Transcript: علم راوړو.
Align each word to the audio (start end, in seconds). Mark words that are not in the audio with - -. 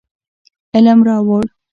علم 0.75 0.99
راوړو. 1.07 1.39